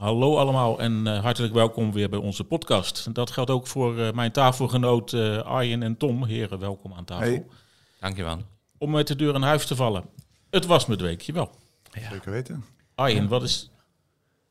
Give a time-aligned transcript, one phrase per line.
[0.00, 3.14] Hallo allemaal en uh, hartelijk welkom weer bij onze podcast.
[3.14, 6.24] Dat geldt ook voor uh, mijn tafelgenoot uh, Arjen en Tom.
[6.24, 7.26] Heren, welkom aan tafel.
[7.26, 7.46] Hey.
[8.00, 8.38] Dankjewel.
[8.78, 10.04] Om met de deur in huis te vallen.
[10.50, 11.50] Het was met weekje wel.
[11.92, 12.10] Ja.
[12.10, 12.64] Zeker weten.
[12.94, 13.70] Arjen, wat is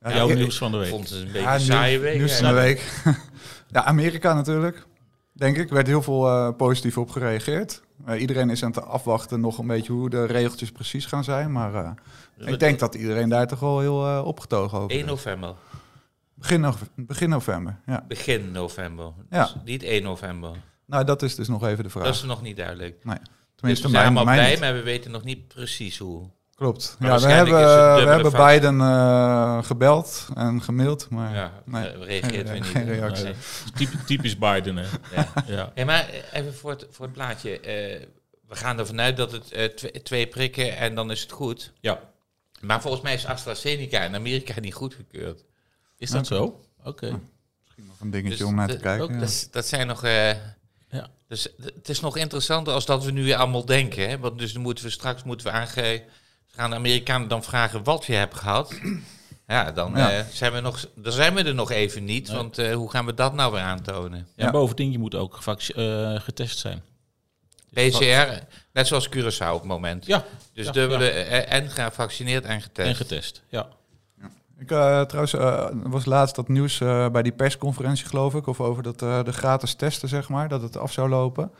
[0.01, 0.89] ja, jouw nieuws van de week?
[0.89, 2.17] Vond het een beetje een saaie week.
[2.17, 3.03] Nieuws van de week.
[3.73, 4.85] ja, Amerika natuurlijk.
[5.31, 5.69] Denk ik.
[5.69, 7.81] Er werd heel veel positief op gereageerd.
[8.17, 11.51] Iedereen is aan het afwachten nog een beetje hoe de regeltjes precies gaan zijn.
[11.51, 11.95] Maar
[12.37, 15.55] ik denk dat iedereen daar toch wel heel uh, opgetogen over 1 november.
[16.33, 18.05] Begin, no begin november, ja.
[18.07, 19.43] Begin november, ja.
[19.43, 20.55] Dus niet 1 november.
[20.85, 22.03] Nou, dat is dus nog even de vraag.
[22.03, 23.05] Dat is nog niet duidelijk.
[23.05, 23.17] Nee.
[23.55, 24.59] Tenminste, dus we zijn allemaal blij, niet.
[24.59, 26.29] maar we weten nog niet precies hoe.
[26.59, 26.95] Klopt.
[26.99, 27.53] Maar ja, we hebben,
[28.03, 32.65] we hebben Biden uh, gebeld en gemaild, maar ja, nee, reageert geen, weer niet.
[32.65, 33.23] Geen reactie.
[33.23, 33.33] Nee.
[33.75, 34.85] Typisch, typisch Biden, hè?
[35.15, 35.27] ja.
[35.47, 35.71] ja.
[35.73, 37.49] Hey, maar even voor het, voor het plaatje.
[37.51, 38.05] Uh,
[38.47, 41.71] we gaan ervan uit dat het uh, twee, twee prikken en dan is het goed.
[41.79, 41.99] Ja.
[42.59, 45.43] Maar volgens mij is AstraZeneca in Amerika niet goedgekeurd.
[45.97, 46.43] Is dat zo?
[46.43, 46.89] Oké.
[46.89, 47.19] Okay.
[47.63, 49.03] Misschien nog een dingetje dus om naar te kijken.
[49.03, 49.19] Ook, ja.
[49.19, 50.03] dat, dat, zijn nog...
[50.03, 50.29] Uh,
[50.89, 51.09] ja.
[51.27, 54.09] Dus het is nog interessanter als dat we nu weer allemaal denken.
[54.09, 54.19] Hè?
[54.19, 56.05] Want dus dan moeten we straks moeten we aangeven...
[56.59, 58.73] Gaan de Amerikanen dan vragen wat je hebt gehad?
[59.47, 60.17] Ja, dan, ja.
[60.17, 62.27] Uh, zijn, we nog, dan zijn we er nog even niet.
[62.27, 62.37] Nee.
[62.37, 64.27] Want uh, hoe gaan we dat nou weer aantonen?
[64.35, 64.51] Ja, ja.
[64.51, 65.39] bovendien, je moet ook
[66.15, 66.81] getest zijn.
[67.73, 68.43] PCR,
[68.73, 70.05] net zoals Curaçao op het moment.
[70.05, 70.25] Ja.
[70.53, 71.23] Dus ja, dubbele ja.
[71.23, 72.87] en gevaccineerd en getest.
[72.87, 73.67] En getest, ja.
[74.21, 74.29] ja.
[74.59, 78.61] Ik uh, trouwens uh, was laatst dat nieuws uh, bij die persconferentie geloof ik, of
[78.61, 81.51] over dat de gratis testen zeg maar, dat het af zou lopen.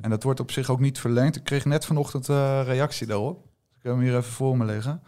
[0.00, 1.36] En dat wordt op zich ook niet verlengd.
[1.36, 2.26] Ik kreeg net vanochtend
[2.66, 3.52] reactie daarop.
[3.84, 5.02] Ik heb hem hier even voor me liggen.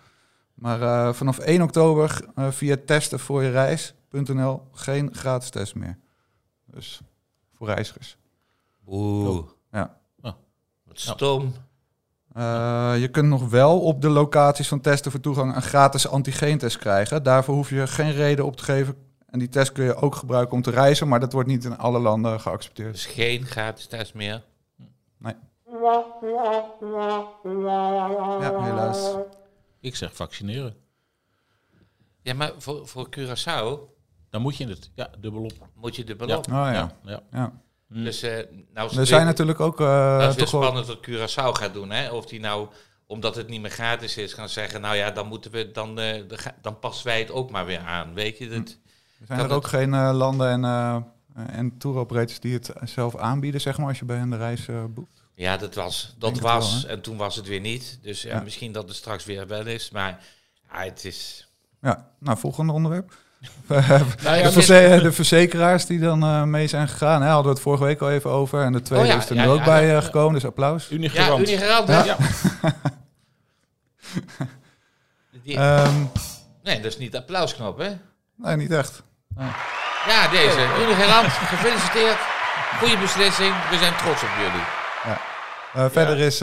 [0.54, 5.98] Maar vanaf 1 oktober via testen voor je reis.nl geen gratis test meer.
[6.64, 7.00] Dus
[7.52, 8.16] voor reizigers.
[8.86, 9.46] Oeh.
[9.70, 9.98] Ja.
[10.92, 11.54] Stom.
[12.36, 16.78] Uh, je kunt nog wel op de locaties van testen voor toegang een gratis antigeentest
[16.78, 17.22] krijgen.
[17.22, 18.96] Daarvoor hoef je geen reden op te geven.
[19.26, 21.78] En die test kun je ook gebruiken om te reizen, maar dat wordt niet in
[21.78, 22.92] alle landen geaccepteerd.
[22.92, 24.44] Dus geen gratis test meer?
[25.18, 25.34] Nee.
[28.40, 29.14] Ja, helaas.
[29.80, 30.76] Ik zeg vaccineren.
[32.22, 33.94] Ja, maar voor, voor Curaçao...
[34.30, 35.68] Dan moet je het, ja, dubbelop.
[35.74, 36.46] Moet je dubbelop?
[36.46, 36.66] Ja.
[36.66, 36.72] Oh ja.
[36.72, 36.92] ja.
[37.02, 37.22] ja.
[37.32, 37.52] ja.
[37.88, 38.30] Dus, uh,
[38.74, 39.80] nou, er zijn natuurlijk ook.
[39.80, 41.90] Uh, dat is weer spannend wat Curaçao gaat doen.
[41.90, 42.10] Hè?
[42.10, 42.68] Of die nou,
[43.06, 46.22] omdat het niet meer gratis is, gaan zeggen: Nou ja, dan moeten we dan, uh,
[46.62, 48.14] dan passen wij het ook maar weer aan.
[48.14, 48.78] Weet je dat?
[49.20, 49.70] Er zijn er ook het...
[49.70, 50.64] geen landen en,
[51.34, 55.15] en tour die het zelf aanbieden, zeg maar, als je bij hen de reis boekt?
[55.36, 56.14] Ja, dat was.
[56.18, 57.98] Dat was wel, en toen was het weer niet.
[58.02, 58.40] Dus ja.
[58.40, 59.90] misschien dat het straks weer wel is.
[59.90, 60.20] Maar
[60.72, 61.48] ja, het is.
[61.80, 63.12] Ja, nou, volgende onderwerp.
[63.66, 67.52] nou ja, de, verze de, verzekeraars die dan uh, mee zijn gegaan, hè, hadden we
[67.52, 68.62] het vorige week al even over.
[68.62, 70.90] En de tweede oh ja, is er nu ja, ook bij uh, gekomen, dus applaus.
[70.90, 71.48] Unigerand.
[71.48, 72.16] Ja, Unigerand, ja.
[75.42, 76.10] Die, um,
[76.62, 77.90] nee, dat is niet de applausknop, hè?
[78.36, 79.02] Nee, niet echt.
[79.34, 79.48] Nee.
[80.06, 80.66] Ja, deze.
[80.82, 82.18] Unigerand, gefeliciteerd.
[82.78, 83.54] Goede beslissing.
[83.70, 84.85] We zijn trots op jullie.
[85.06, 85.20] Ja.
[85.76, 86.40] Uh, verder is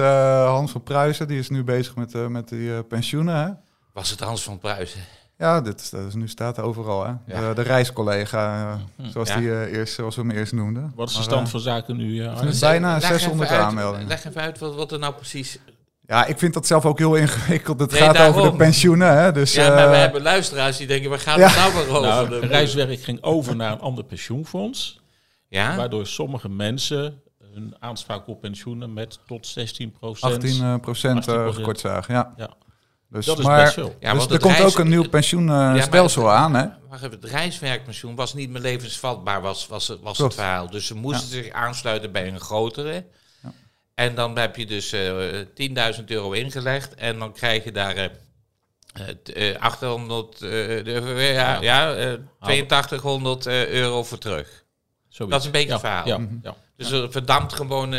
[0.47, 3.35] Hans van Pruisen, die is nu bezig met, met die pensioenen.
[3.35, 3.49] Hè?
[3.93, 5.01] Was het Hans van Pruisen?
[5.37, 7.05] Ja, dit is, dat is, nu staat er overal.
[7.05, 7.11] Hè?
[7.25, 7.47] Ja.
[7.47, 9.35] De, de, reiscollega, zoals, ja.
[9.35, 10.91] die, uh, eerst, zoals we hem eerst noemden.
[10.95, 12.21] Wat is de stand maar, van zaken nu?
[12.21, 14.07] Uh, bijna 600 uit, aanmeldingen.
[14.07, 15.59] Leg even uit wat, wat er nou precies...
[16.07, 17.79] Ja, ik vind dat zelf ook heel ingewikkeld.
[17.79, 18.35] Het nee, gaat daarom.
[18.37, 19.17] over de pensioenen.
[19.17, 19.31] Hè?
[19.31, 22.01] Dus, ja, maar uh, we hebben luisteraars die denken, waar gaat het nou weer over?
[22.01, 25.01] Nou, de reiswerk ging over naar een ander pensioenfonds.
[25.47, 25.75] Ja?
[25.75, 27.21] Waardoor sommige mensen
[27.53, 30.33] hun aanspraak op pensioenen met tot 16 procent...
[30.33, 32.33] 18 procent gekort zagen, ja.
[32.37, 32.53] ja.
[33.13, 33.95] Dus, dat is maar, best veel.
[33.99, 36.55] Ja, dus er komt ook een nieuw pensioenstelsel uh, ja, aan.
[36.55, 36.67] Hè?
[36.89, 40.69] Wacht even, het reiswerkpensioen was niet meer levensvatbaar, was, was, was het verhaal.
[40.69, 41.43] Dus ze moesten ja.
[41.43, 43.05] zich aansluiten bij een grotere.
[43.43, 43.51] Ja.
[43.95, 48.11] En dan heb je dus uh, 10.000 euro ingelegd en dan krijg je daar
[49.35, 54.63] uh, 800, ja, ja 8200 euro voor terug.
[55.09, 55.35] Zoiets.
[55.35, 56.07] Dat is een beetje verhaal.
[56.07, 56.27] Ja.
[56.41, 56.55] Ja.
[56.75, 57.97] Dus er verdampt gewoon 18%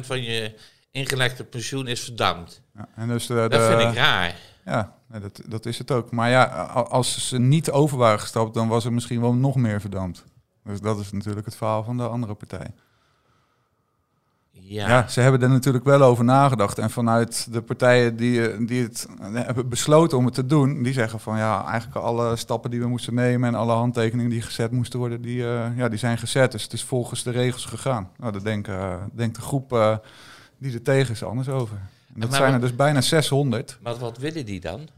[0.00, 0.54] van je
[0.90, 2.62] ingelegde pensioen is verdampt.
[2.74, 4.34] Ja, en dus de, de, dat vind ik raar.
[4.64, 6.10] Ja, dat, dat is het ook.
[6.10, 9.80] Maar ja, als ze niet over waren gestapt, dan was er misschien wel nog meer
[9.80, 10.24] verdampt.
[10.64, 12.74] Dus dat is natuurlijk het verhaal van de andere partij.
[14.68, 14.88] Ja.
[14.88, 15.08] Ja.
[15.08, 16.78] ze hebben er natuurlijk wel over nagedacht.
[16.78, 20.92] En vanuit de partijen die, die het eh, hebben besloten om het te doen, die
[20.92, 24.70] zeggen van ja, eigenlijk alle stappen die we moesten nemen en alle handtekeningen die gezet
[24.70, 26.52] moesten worden, die, eh, ja, die zijn gezet.
[26.52, 28.10] Dus het is volgens de regels gegaan.
[28.16, 30.00] Nou, daar denkt, eh, denkt de groep
[30.58, 31.76] die er tegen is anders over.
[32.14, 33.78] En dat zijn er dus bijna 600.
[33.82, 34.88] Maar wat willen die dan?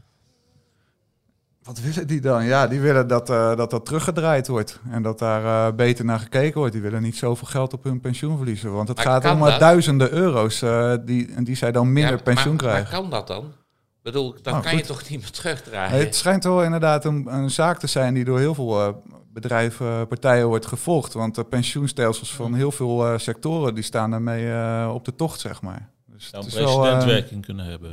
[1.69, 2.45] Wat willen die dan?
[2.45, 4.79] Ja, die willen dat eh, dat, dat teruggedraaid wordt.
[4.91, 6.73] En dat daar eh, beter naar gekeken wordt.
[6.73, 8.73] Die willen niet zoveel geld op hun pensioen verliezen.
[8.73, 9.59] Want het Maar gaat om eh, dat?
[9.59, 12.91] duizenden euro's eh, die, die zij dan minder Ja, pensioen maar, krijgen.
[12.91, 13.43] Maar kan dat dan?
[13.43, 15.91] Ik bedoel, dat Nou, kan je toch niet meer terugdraaien?
[15.91, 18.93] Nee, het schijnt wel inderdaad een, een zaak te zijn die door heel veel eh,
[19.33, 21.13] bedrijven, partijen wordt gevolgd.
[21.13, 25.39] Want de pensioenstelsels van heel veel eh, sectoren die staan daarmee eh, op de tocht,
[25.39, 25.89] zeg maar.
[26.05, 26.65] Dus Zou het een is
[27.05, 27.89] wel, kunnen hebben.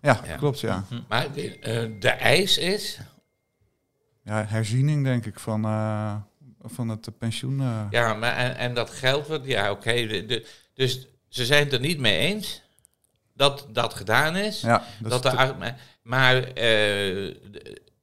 [0.00, 0.36] ja, Ja.
[0.36, 0.84] klopt, ja.
[1.08, 3.00] Maar de, de eis is...
[4.22, 4.44] ja.
[4.44, 6.16] Herziening, denk ik, van, eh,
[6.62, 7.60] van het pensioen.
[7.60, 7.86] eh.
[7.90, 9.46] Ja, maar en, en dat geld wordt...
[9.46, 10.24] Ja, oké.
[10.74, 12.62] dus ze zijn het er niet mee eens
[13.34, 14.60] dat dat gedaan is.
[14.60, 17.34] ja, dat dat is de, ar- maar- eh,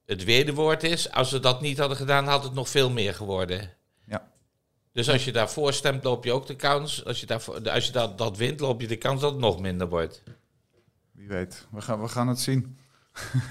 [0.06, 1.10] het weerwoord is...
[1.10, 3.70] Als ze dat niet hadden gedaan, had het nog veel meer geworden.
[4.06, 4.28] Ja.
[4.92, 7.04] Dus als je daarvoor stemt, loop je ook de kans...
[7.04, 9.60] Als je, daarvoor, als je dat, dat wint, loop je de kans dat het nog
[9.60, 10.22] minder wordt.
[11.12, 11.66] Wie weet.
[11.70, 12.78] We gaan, we gaan het zien.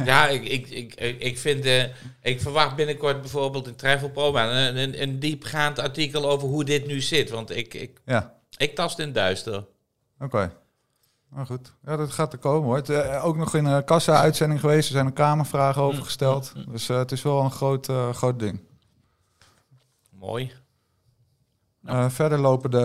[0.05, 1.83] Ja, ik, ik, ik, ik vind, eh,
[2.21, 6.87] ik verwacht binnenkort bijvoorbeeld in Travel Pro een, een, een diepgaand artikel over hoe dit
[6.87, 7.29] nu zit.
[7.29, 9.65] Want ik, ik, Ja, ik tast in het duister.
[10.19, 10.51] oké.
[11.29, 12.75] Nou goed, ja, dat gaat er komen hoor.
[12.75, 14.87] Het, eh, ook nog in een kassa-uitzending geweest.
[14.87, 16.53] Er zijn er kamervragen over gesteld.
[16.69, 18.61] Dus eh, het is wel een groot, groot ding.
[20.11, 20.51] Mooi.
[21.87, 22.77] Eh, verder lopen de,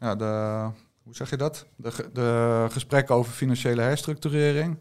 [0.00, 0.62] ja, de,
[1.02, 1.66] hoe zeg je dat?
[1.76, 4.76] De, de gesprekken over financiële herstructurering.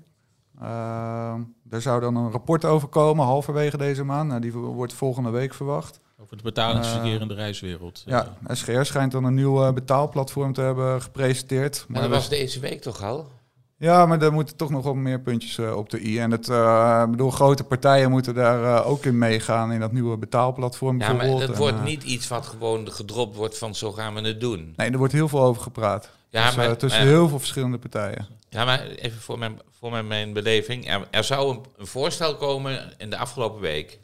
[0.61, 1.33] Uh,
[1.69, 4.29] er zou dan een rapport over komen, halverwege deze maand.
[4.29, 5.99] Nou, die wordt volgende week verwacht.
[6.21, 8.03] Over het betalingsverkeer in de reiswereld.
[8.05, 11.85] Ja, SGR schijnt dan een nieuw eh, betaalplatform te hebben gepresenteerd.
[11.87, 13.27] Maar dat was deze week toch al?
[13.77, 16.19] Ja, maar er moeten toch nog wel meer puntjes eh, op de i.
[16.19, 19.91] En het, eh, ik bedoel, grote partijen moeten daar eh, ook in meegaan in dat
[19.91, 23.91] nieuwe betaalplatform Ja, maar En, wordt eh, niet iets wat gewoon gedropt wordt van zo
[23.91, 24.73] gaan we het doen.
[24.75, 26.09] Nee, er wordt heel veel over gepraat.
[26.29, 28.27] Ja, Dus, eh, maar, tussen maar- heel veel verschillende partijen.
[28.55, 30.89] Ja, maar even voor mijn, voor mijn, mijn beleving.
[30.89, 33.99] Er, er zou een, een voorstel komen in de afgelopen week.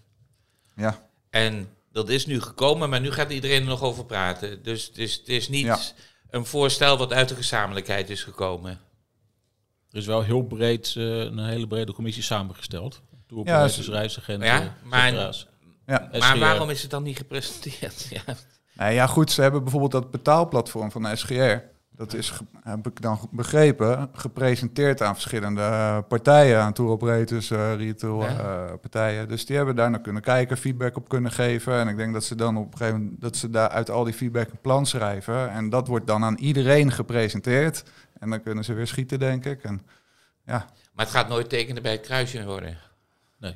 [0.76, 4.64] Ja, En dat is nu gekomen, maar nu gaat iedereen er nog over praten.
[4.64, 5.80] Dus het is, het is niet Ja.
[6.30, 8.72] een voorstel wat uit de gezamenlijkheid is gekomen.
[9.92, 13.02] Er is wel heel breed, eh, een hele brede commissie samengesteld.
[13.12, 16.10] Ja, Toeroperators, ze- reisagenten, Ja, maar- ja.
[16.20, 18.08] Maar waarom is het dan niet gepresenteerd?
[18.26, 18.36] Ja.
[18.74, 21.58] Nou ja, goed, ze hebben bijvoorbeeld dat betaalplatform van SGR.
[21.96, 22.34] Dat is,
[22.64, 28.38] heb ik dan begrepen, gepresenteerd aan verschillende eh, partijen, aan tour operators, eh, retail Ja.
[28.40, 29.28] eh, partijen.
[29.28, 31.74] Dus die hebben daar naar kunnen kijken, feedback op kunnen geven.
[31.74, 34.04] En ik denk dat ze dan op een gegeven moment, dat ze daar uit al
[34.04, 35.52] die feedback een plan schrijven.
[35.52, 37.84] En dat wordt dan aan iedereen gepresenteerd.
[38.20, 39.64] En dan kunnen ze weer schieten, denk ik.
[39.64, 39.82] En
[40.46, 42.78] ja, Maar het gaat nooit tekenen bij het kruisje worden.
[43.40, 43.56] Nee.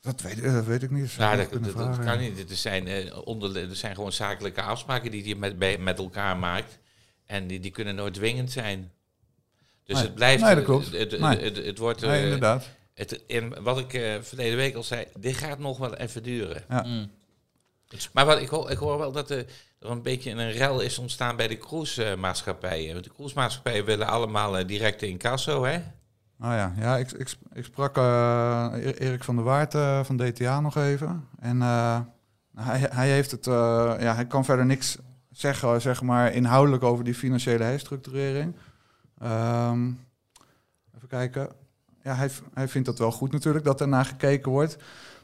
[0.00, 1.16] dat weet, dat weet ik niet.
[1.18, 2.50] Nou, dat, kan niet.
[2.50, 6.36] Er zijn, eh, onder, er zijn gewoon zakelijke afspraken die je met, bij- met elkaar
[6.36, 6.78] maakt.
[7.26, 8.90] En die, die kunnen nooit dwingend zijn.
[9.84, 10.04] Dus Nee.
[10.04, 10.42] het blijft...
[10.42, 10.92] Nee, dat klopt.
[10.92, 11.38] Het, het, Nee.
[11.40, 12.00] het, het wordt...
[12.00, 12.68] Nee, eh, inderdaad.
[12.94, 16.62] het, en wat ik eh verleden week al zei, dit gaat nog wel even duren.
[16.68, 16.82] Ja.
[16.82, 17.10] Mm.
[18.12, 19.44] Maar wat, ik, hoor, ik hoor wel dat er,
[19.78, 22.92] er een beetje een rel is ontstaan bij de cruisemaatschappijen.
[22.92, 25.76] Want de cruisemaatschappijen willen allemaal eh, direct in casso, hè?
[26.40, 30.16] Oh ja, ja ik, ik, ik sprak eh, E- Erik van der Waard eh, van
[30.16, 31.28] DTA nog even.
[31.40, 32.00] En eh,
[32.56, 34.96] hij, hij heeft het, eh, ja, hij kan verder niks
[35.38, 38.54] zeggen, zeg maar, inhoudelijk over die financiële herstructurering.
[39.18, 39.86] Ehm,
[40.96, 41.48] even kijken.
[42.02, 44.76] Ja, hij, hij vindt dat wel goed natuurlijk, dat er naar gekeken wordt.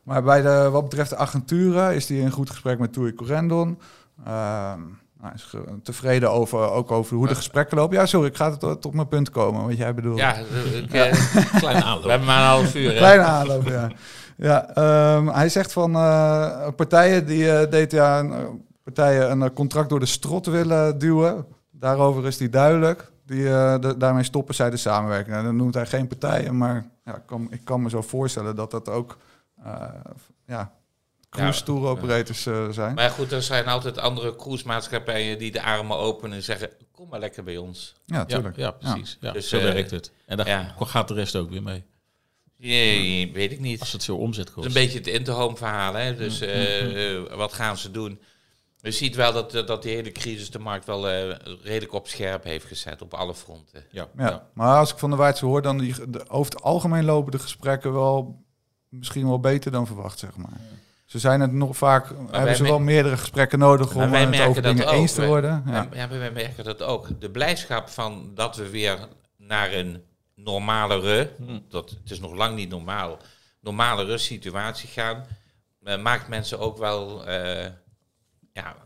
[0.03, 3.79] Maar bij de, wat betreft de agenturen is hij in goed gesprek met Toei Corendon.
[4.25, 4.81] Ehm
[5.23, 7.97] hij is tevreden over, ook over hoe de gesprekken lopen.
[7.97, 10.19] Ja, sorry, ik ga tot, tot mijn punt komen, wat jij bedoelt.
[10.19, 12.05] Ja, eh, ik, eh, Kleine aanloop.
[12.05, 12.91] we hebben maar een half uur.
[12.91, 12.97] hè?
[12.97, 13.91] Kleine aanloop, ja.
[14.37, 18.39] ja ehm, hij zegt van eh, partijen die eh, DTA een, eh,
[18.83, 21.47] partijen een eh, contract door de strot willen duwen.
[21.71, 23.11] Daarover is hij duidelijk.
[23.27, 25.37] Die, eh, de- daarmee stoppen zij de samenwerking.
[25.37, 28.57] En dan noemt hij geen partijen, maar ja, ik, kan, ik kan me zo voorstellen
[28.57, 29.19] dat dat ook
[29.65, 29.83] eh
[30.47, 30.73] ja,
[31.31, 32.95] cruise tour operators eh, zijn.
[32.95, 37.21] Maar goed, er zijn altijd andere cruisemaatschappijen die de armen openen en zeggen, kom maar
[37.21, 37.95] lekker bij ons.
[38.07, 38.57] Ja, tuurlijk.
[38.57, 39.17] ja, precies.
[39.21, 39.33] Ja.
[39.33, 40.13] Dus, zo werkt het.
[40.27, 40.75] En daar ja.
[40.79, 41.85] gaat de rest ook weer mee.
[42.57, 43.81] Nee, weet ik niet.
[43.81, 44.67] Als het veel omzet Het kost.
[44.67, 46.17] is een beetje het Interhome verhaal, hè?
[46.17, 48.21] Dus Mm, eh, eh, wat gaan ze doen?
[48.83, 52.09] Je ziet wel dat, eh, dat die hele crisis de markt wel eh, redelijk op
[52.09, 53.85] scherp heeft gezet op alle fronten.
[53.91, 54.29] Ja, Ja.
[54.29, 54.49] ja.
[54.53, 57.39] maar als ik van de Waardse hoor, dan die, de, over het algemeen lopen de
[57.39, 58.43] gesprekken wel
[58.89, 60.61] misschien wel beter dan verwacht, zeg maar.
[61.07, 64.41] ze zijn het nog vaak, hebben ze me- wel meerdere gesprekken nodig om wij het
[64.49, 64.93] over dingen ook.
[64.93, 65.63] eens te worden.
[65.67, 65.73] Ja.
[65.73, 65.89] Ja.
[65.93, 67.21] Ja, maar wij merken dat ook.
[67.21, 68.99] De blijdschap van dat we weer
[69.37, 70.03] naar een
[70.35, 71.59] normalere, Hm.
[71.69, 73.19] dat, het is nog lang niet normaal,
[73.61, 75.27] normalere situatie gaan,
[75.85, 77.67] eh, maakt mensen ook wel eh,
[78.53, 78.77] ja,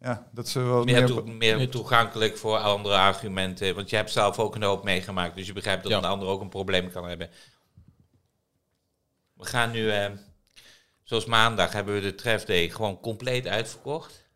[0.00, 3.74] ja, dat ze wel meer, meer, meer toegankelijk voor andere argumenten.
[3.74, 5.98] Want je hebt zelf ook een hoop meegemaakt, dus je begrijpt dat Ja.
[5.98, 7.30] een ander ook een probleem kan hebben.
[9.34, 10.10] We gaan nu, eh,
[11.02, 14.28] zoals maandag, hebben we de Tref Day gewoon compleet uitverkocht.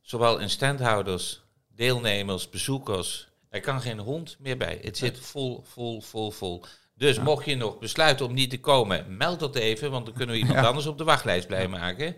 [0.00, 3.28] Zowel in standhouders, deelnemers, bezoekers.
[3.48, 4.78] Er kan geen hond meer bij.
[4.82, 6.64] Het zit vol, vol, vol, vol.
[6.94, 10.34] Dus mocht je nog besluiten om niet te komen, meld dat even, want dan kunnen
[10.34, 10.66] we iemand Ja.
[10.66, 12.14] anders op de wachtlijst blij maken.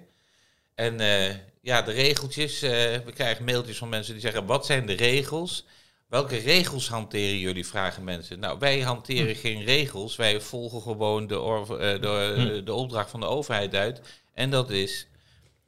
[0.78, 2.62] En eh, ja, de regeltjes.
[2.62, 2.70] eh,
[3.04, 5.64] we krijgen mailtjes van mensen die zeggen: wat zijn de regels?
[6.08, 7.66] Welke regels hanteren jullie?
[7.66, 8.38] Vragen mensen.
[8.38, 10.16] Nou, wij hanteren geen regels.
[10.16, 14.00] Wij volgen gewoon de, eh, de, de opdracht van de overheid uit.
[14.34, 15.06] En dat is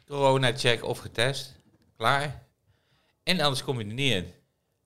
[0.07, 1.55] corona-check of getest.
[1.97, 2.47] Klaar.
[3.23, 4.33] En anders kom je er niet in.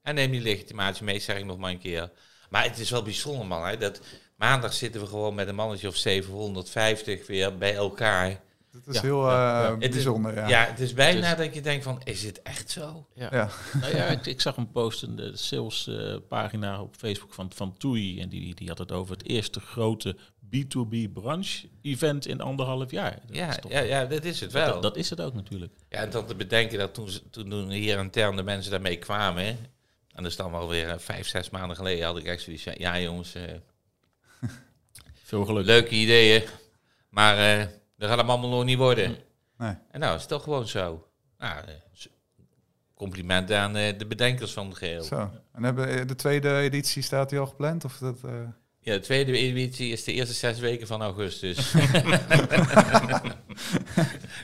[0.02, 2.10] En neem die legitimatie mee, zeg ik nog maar een keer.
[2.50, 3.66] Maar het is wel bijzonder, man.
[3.66, 4.00] Hè, dat
[4.36, 8.40] maandag zitten we gewoon met een mannetje of 750 weer bij elkaar.
[8.74, 9.72] Dat is Ja, heel eh, ja.
[9.74, 10.34] Het is- bijzonder.
[10.34, 10.48] Ja.
[10.48, 13.06] Ja, het is bijna Het dat je denkt van, is het echt zo?
[13.14, 13.28] Ja.
[13.32, 13.48] Ja.
[13.80, 18.20] Nou ja, ik, ik zag een post in de salespagina op Facebook van, van TUI.
[18.20, 20.16] En die, die had het over het eerste grote
[20.56, 23.18] B2B branche-event in anderhalf jaar.
[23.26, 24.72] Dat Ja, ja, ja, dat is het wel.
[24.72, 25.72] Dat, dat is het ook natuurlijk.
[25.88, 29.42] Ja, en dan te bedenken dat toen, toen, toen hier intern de mensen daarmee kwamen,
[29.44, 32.42] hè, en dat is dan wel weer eh, vijf, zes maanden geleden, had ik echt
[32.42, 33.42] zoiets van, ja jongens, eh,
[35.24, 35.64] Veel geluk.
[35.66, 36.42] leuke ideeën,
[37.08, 39.16] maar eh dat gaat hem allemaal nog niet worden.
[39.58, 39.74] Nee.
[39.90, 41.06] En nou is het toch gewoon zo.
[41.38, 41.72] Nou, eh,
[42.94, 45.02] compliment aan eh, de bedenkers van het geheel.
[45.02, 45.30] Zo.
[45.52, 47.84] En hebben, eh, de tweede editie staat die al gepland?
[47.84, 48.30] Of dat, eh,
[48.80, 51.72] Ja, de tweede editie is de eerste zes weken van augustus.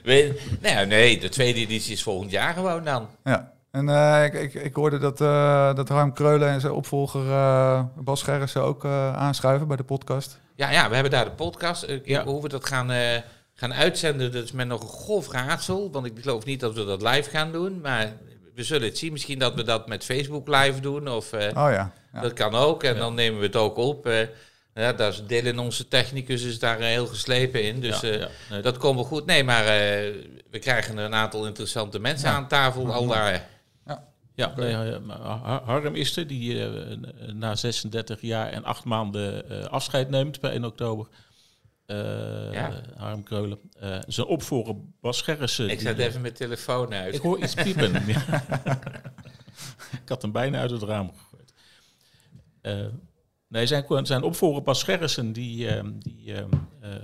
[0.03, 3.09] Weet, nou, nee, de tweede editie is volgend jaar gewoon dan.
[3.25, 3.53] Ja.
[3.71, 7.85] En eh, ik, ik, ik hoorde dat, eh, dat Harm Kreulen en zijn opvolger eh,
[7.97, 10.41] Bas Gerritsen ook eh, aanschuiven bij de podcast.
[10.57, 11.87] Ja, ja, we hebben daar de podcast.
[12.05, 12.25] Ja.
[12.25, 13.17] Hoe we dat gaan, eh,
[13.61, 15.91] gaan uitzenden, dat is met nog een grof raadsel.
[15.91, 17.81] Want ik geloof niet dat we dat live gaan doen.
[17.81, 18.17] Maar
[18.55, 19.13] we zullen het zien.
[19.13, 21.09] Misschien dat we dat met Facebook live doen.
[21.11, 21.93] Of, eh, Oh ja.
[22.13, 22.21] ja.
[22.21, 22.83] Dat kan ook.
[22.83, 22.99] En Ja.
[23.01, 24.07] dan nemen we het ook op.
[24.07, 24.27] eh
[24.75, 27.81] ja, daar is Dylan, onze technicus, is daar eh, heel geslepen in.
[27.81, 28.29] Dus Ja, eh, ja.
[28.51, 29.27] Nee, dat komt wel goed.
[29.27, 30.15] Nee, maar eh,
[30.51, 32.35] we krijgen een aantal interessante mensen Ja.
[32.35, 33.49] aan tafel al daar.
[34.35, 34.75] Ja, nee,
[35.65, 36.69] Harm is er, die eh,
[37.33, 41.07] na 36 jaar en 8 maanden eh, afscheid neemt bij 1 oktober.
[41.91, 42.81] Eh, Ja.
[42.97, 43.59] Harm Kreulen.
[43.81, 45.69] Eh, zijn opvolger Bas Gerrissen.
[45.71, 47.15] Ik zet eh, even mijn telefoon uit.
[47.15, 47.95] Ik hoor iets piepen.
[50.03, 51.53] ik had hem bijna uit het raam gegooid.
[52.61, 52.87] Eh,
[53.49, 56.39] nee, zijn, zijn opvolger Bas Gerrissen, die, eh, die eh,
[56.81, 57.03] eh,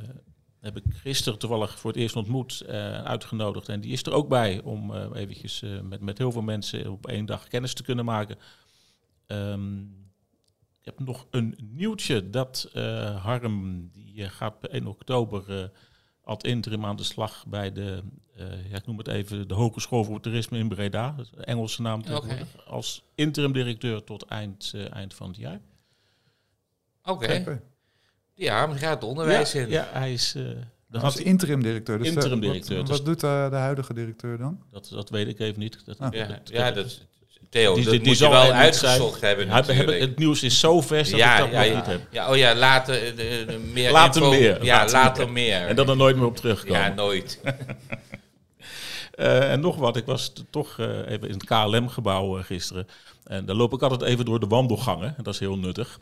[0.60, 3.68] heb ik gisteren toevallig voor het eerst ontmoet en uitgenodigd.
[3.68, 6.90] En die is er ook bij om eh, eventjes eh, met, met heel veel mensen
[6.90, 8.36] op één dag kennis te kunnen maken.
[9.26, 9.72] Ehm,
[10.86, 15.68] ik heb nog een nieuwtje dat eh, Harm, die eh, gaat per 1 oktober eh
[16.24, 18.02] ad interim aan de slag bij de,
[18.36, 21.10] eh, ja, ik noem het even, de Hogeschool voor Toerisme in Breda.
[21.16, 22.66] Dat is de Engelse naam tegenwoordig.
[22.66, 25.60] Als interim directeur tot eind, eh, eind van het jaar.
[27.04, 27.34] Oké.
[27.40, 27.62] Oké.
[28.34, 29.68] Ja, maar gaat het onderwijs ja, in.
[29.68, 30.34] ja, hij is...
[30.34, 30.44] eh,
[30.88, 31.98] dat, Als interim directeur.
[31.98, 34.62] Dus Interim wat- directeur, Wat, dus- doet eh, de huidige directeur dan?
[34.70, 35.84] dat, dat weet ik even niet.
[35.84, 36.12] Dat, Ah.
[36.12, 37.06] Ja, dat- ja, dat is...
[37.50, 40.00] Theo, Die- dat die- die moet je zal wel uitgezocht hebben natuurlijk.
[40.00, 42.00] het nieuws is zo vers dat ja, ik dat ja, nog ja, niet heb.
[42.10, 44.34] ja, oh ja, later, eh, de- de- meer Later info.
[44.34, 45.66] meer, Ja, later later, meer.
[45.66, 46.80] En dan er nooit meer op terugkomen.
[46.80, 47.40] Ja, nooit.
[49.14, 52.88] Eh, en nog wat, ik was toch eh, even in het KLM-gebouw gisteren.
[53.24, 55.14] En daar loop ik altijd even door de wandelgangen.
[55.16, 55.98] En dat is heel nuttig.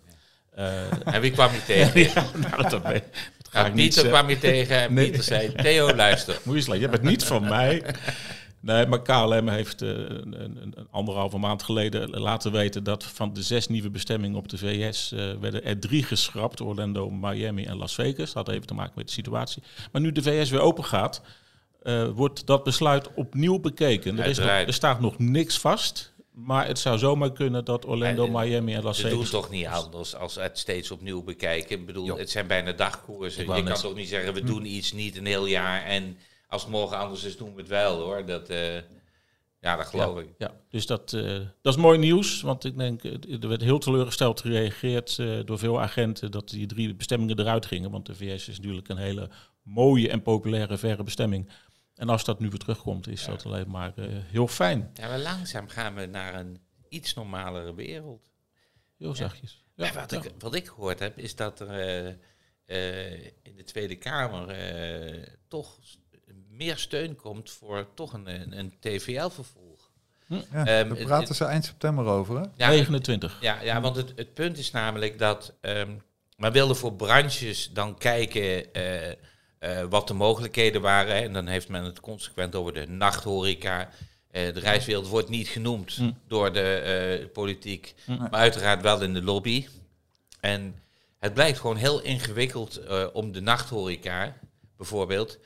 [1.04, 2.00] En wie kwam je tegen?
[2.00, 2.82] ja, nou, dat,
[3.50, 5.04] ga ik niet Pieter kwam je tegen en Nee.
[5.04, 6.38] Pieter zei, Theo, luister.
[6.42, 7.82] Moet je laten, je het niet van mij.
[8.64, 13.32] Nee, maar KLM heeft eh, een, een, een anderhalve maand geleden laten weten dat van
[13.32, 16.60] de zes nieuwe bestemmingen op de VS eh, werden er drie geschrapt.
[16.60, 18.32] Orlando, Miami en Las Vegas.
[18.32, 19.62] Dat had even te maken met de situatie.
[19.92, 21.22] Maar nu de VS weer open gaat,
[21.82, 24.18] eh, wordt dat besluit opnieuw bekeken.
[24.18, 26.12] Er, is nog, er staat nog niks vast.
[26.32, 29.30] Maar het zou zomaar kunnen dat Orlando, En, Miami en Las Ze doen Vegas...
[29.30, 31.78] toch niet anders als het steeds opnieuw bekijken.
[31.78, 32.18] Ik bedoel, Jo.
[32.18, 33.42] het zijn bijna dagkoersen.
[33.42, 36.16] Je kan net- toch niet zeggen, we doen iets niet een heel jaar en
[36.54, 38.26] als het morgen anders is, doen we het wel hoor.
[38.26, 38.74] Dat, eh,
[39.60, 40.28] ja, dat geloof ik.
[40.38, 42.40] Ja, dus dat, eh, dat is mooi nieuws.
[42.40, 46.94] Want ik denk, eh, er werd heel teleurgesteld gereageerd door veel agenten dat die drie
[46.94, 47.90] bestemmingen eruit gingen.
[47.90, 49.30] Want de VS is natuurlijk een hele
[49.62, 51.48] mooie en populaire verre bestemming.
[51.94, 53.92] En als dat nu weer terugkomt, is dat alleen maar
[54.30, 54.90] heel fijn.
[54.94, 56.58] Ja, maar langzaam gaan we naar een
[56.88, 58.30] iets normalere wereld.
[58.98, 59.64] Heel zachtjes.
[59.74, 60.12] Ja, wat.
[60.12, 62.06] Ik, wat ik gehoord heb, is dat er
[63.42, 64.56] in de Tweede Kamer
[65.48, 65.78] toch
[66.56, 69.90] meer steun komt voor toch een, een, een TVL-vervolg.
[70.26, 72.46] Ja, Ehm, daar het- praten ze eind september over, hè?
[72.56, 73.38] Ja, 29.
[73.40, 75.90] ja, ja, want het, het punt is namelijk dat ehm
[76.36, 79.16] men wilde voor branches dan kijken eh, eh,
[79.88, 81.14] wat de mogelijkheden waren.
[81.22, 83.88] En dan heeft men het consequent over de nachthoreca.
[84.30, 86.10] Eh, de reiswereld wordt niet genoemd Hm.
[86.28, 86.60] door de
[87.20, 88.16] eh, politiek, Hm.
[88.18, 89.66] maar uiteraard wel in de lobby.
[90.40, 90.82] En
[91.18, 94.36] het blijkt gewoon heel ingewikkeld eh, om de nachthoreca
[94.76, 95.38] bijvoorbeeld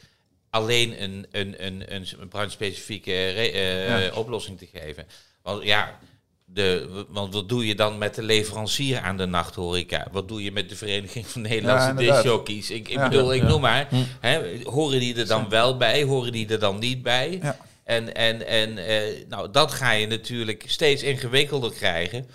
[0.51, 1.85] alleen een, een, een,
[2.21, 4.13] een branchespecifieke re- eh, Ja.
[4.15, 5.07] oplossing te geven.
[5.43, 5.99] Want ja,
[6.45, 10.07] de, want wat doe je dan met de leverancier aan de nachthoreca?
[10.13, 12.71] Wat doe je met de Vereniging van Nederlandse discjockeys?
[12.71, 13.09] Ik, ik Ja.
[13.09, 13.49] bedoel, ik Ja.
[13.49, 13.89] noem maar.
[14.21, 16.03] Hè, horen die er dan wel bij?
[16.03, 17.39] Horen die er dan niet bij?
[17.43, 17.57] Ja.
[17.85, 22.27] En, en, en eh, nou, dat ga je natuurlijk steeds ingewikkelder krijgen.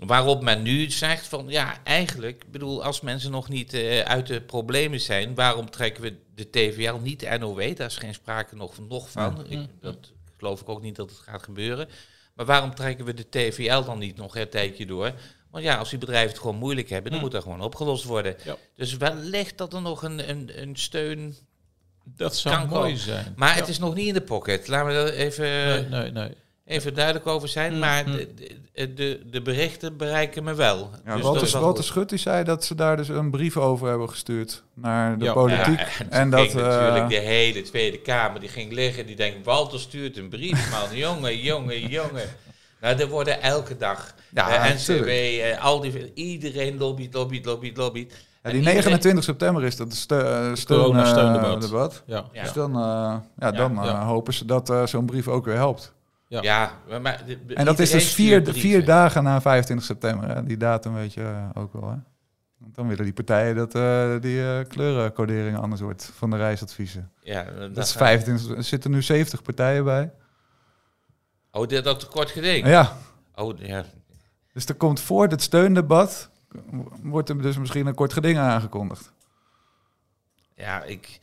[0.00, 4.26] Waarop men nu zegt van ja, eigenlijk, ik bedoel, als mensen nog niet eh, uit
[4.26, 7.76] de problemen zijn, waarom trekken we de TVL niet de NOW?
[7.76, 9.46] Daar is geen sprake nog, nog van.
[9.48, 9.96] Ik, dat
[10.38, 11.88] geloof ik ook niet dat het gaat gebeuren.
[12.34, 15.12] Maar waarom trekken we de TVL dan niet nog een tijdje door?
[15.50, 18.36] Want ja, als die bedrijven het gewoon moeilijk hebben, dan moet dat gewoon opgelost worden.
[18.44, 18.56] Ja.
[18.76, 21.36] Dus wellicht dat er nog een, een, een steun.
[22.04, 22.98] Dat zou Kan mooi komen.
[22.98, 23.32] zijn.
[23.36, 23.54] Maar Ja.
[23.60, 24.68] het is nog niet in de pocket.
[24.68, 26.30] Laten we er even, Nee, nee, nee.
[26.66, 27.72] Even duidelijk over zijn.
[27.72, 28.10] Hm, Maar hm.
[28.10, 30.78] de, de, de, berichten bereiken me wel.
[30.78, 31.84] Ja, Dus dat is Walter, wel Walter.
[31.84, 35.32] Schut die zei dat ze daar dus een brief over hebben gestuurd naar de Ja.
[35.32, 35.78] politiek.
[35.80, 39.44] Ja, en, dat, ging eh, natuurlijk de hele Tweede Kamer, die ging liggen, die denkt,
[39.44, 40.96] Walter stuurt een brief, man.
[41.06, 42.28] jongen, jongen, jongen.
[42.80, 47.76] Nou, er worden elke dag, Ja, eh, NCW, eh, al die, iedereen lobbyt, lobbyt, lobbyt,
[47.76, 48.12] lobbyt.
[48.12, 48.16] Ja,
[48.50, 50.96] En die iedereen- 29 september is dat de uh, steun.
[52.06, 52.24] Ja.
[52.42, 54.04] Dus dan, eh, ja, dan ja.
[54.04, 55.92] hopen ze dat eh, zo'n brief ook weer helpt.
[56.42, 56.72] Ja.
[56.88, 60.28] Ja, maar, En dat is dus vier, vier dagen na 25 september.
[60.28, 60.44] Hè?
[60.44, 61.90] Die datum weet je eh, ook wel.
[61.90, 61.96] Hè?
[62.58, 67.10] Want dan willen die partijen dat eh, die eh, kleurencodering anders wordt van de reisadviezen.
[67.22, 70.12] Ja, Dat is 25, er zitten nu 70 partijen bij.
[71.50, 72.66] Oh, dat, dat kort geding.
[72.66, 72.96] Ja,
[73.34, 73.84] Oh, ja.
[74.52, 76.30] dus er komt voor het steundebat,
[77.02, 79.12] wordt er dus misschien een kort geding aangekondigd.
[80.54, 81.20] Ja, ik...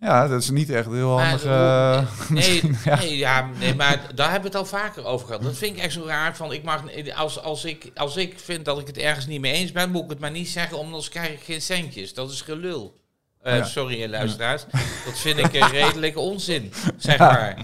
[0.00, 1.44] Ja, dat is niet echt heel handig.
[1.44, 2.96] eh, nee, ja.
[2.98, 5.42] nee, ja, nee, maar daar hebben we het al vaker over gehad.
[5.42, 6.36] Dat vind ik echt zo raar.
[6.36, 6.82] Van, ik mag,
[7.14, 10.02] als, als, ik, als ik vind dat ik het ergens niet mee eens ben, moet
[10.04, 12.14] ik het maar niet zeggen, omdat anders krijg ik geen centjes.
[12.14, 13.00] Dat is gelul.
[13.42, 13.64] Eh, Ja.
[13.64, 14.64] Sorry, eh, luisteraars.
[15.06, 17.56] Dat vind ik een redelijke onzin, zeg maar.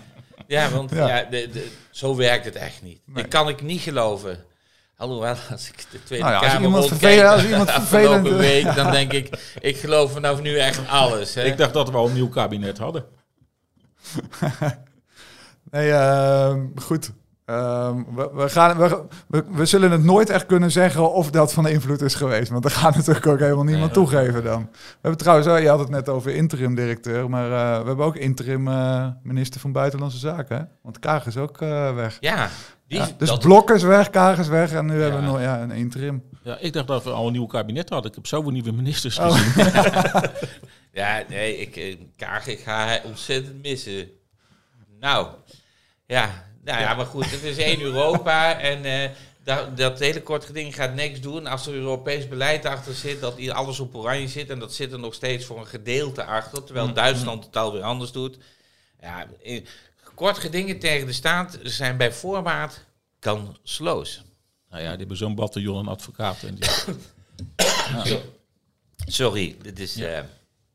[0.46, 1.22] Ja, want Ja.
[1.30, 3.00] de, de, zo werkt het echt niet.
[3.06, 3.24] Nee.
[3.24, 4.44] Ik kan ik niet geloven.
[4.96, 8.74] Alhoewel, als ik de Tweede Nou ja, als Kamer iemand vervelend- als iemand vervelend- week,
[8.74, 11.34] dan denk ik, ik geloof vanaf nu echt alles.
[11.34, 11.42] Hè?
[11.42, 13.04] Ik dacht dat we al een nieuw kabinet hadden.
[15.70, 17.10] Nee, ehm, goed.
[17.44, 21.52] Ehm, we, we, gaan, we, we, we zullen het nooit echt kunnen zeggen of dat
[21.52, 22.50] van invloed is geweest.
[22.50, 24.68] Want dat gaat natuurlijk ook helemaal niemand Nee, toegeven dan.
[24.72, 27.30] We hebben trouwens, oh, je had het net over interim directeur.
[27.30, 30.56] Maar eh, we hebben ook interim eh, minister van Buitenlandse Zaken.
[30.56, 30.62] Hè?
[30.82, 32.16] Want Kaag is ook eh, weg.
[32.20, 32.48] Ja,
[32.88, 34.72] die, Ja, dus dat- Blok is weg, Kaag is weg.
[34.72, 36.22] En nu hebben we nog ja, een interim.
[36.42, 38.10] Ja, ik dacht dat we al een nieuw kabinet hadden.
[38.10, 39.30] Ik heb zoveel nieuwe ministers Oh.
[39.36, 39.72] gezien.
[40.92, 44.08] Ja, nee, ik, eh, Kaag, ik ga hij ontzettend missen.
[45.00, 45.28] Nou,
[46.06, 49.10] ja, nou ja, maar goed, het is één Europa en eh,
[49.44, 51.46] dat, dat hele kort geding gaat niks doen.
[51.46, 54.92] Als er Europees beleid achter zit, dat hier alles op oranje zit en dat zit
[54.92, 58.38] er nog steeds voor een gedeelte achter, terwijl Mm, Duitsland het alweer anders doet.
[59.00, 59.26] Ja,
[60.14, 62.84] kort gedingen tegen de staat zijn bij voorbaat
[63.18, 64.22] kansloos.
[64.70, 66.48] Nou ja, die hebben zo'n bataljon aan advocaten.
[66.48, 66.68] En die,
[69.06, 69.94] Sorry, dit is...
[69.94, 70.06] Ja.
[70.06, 70.24] eh,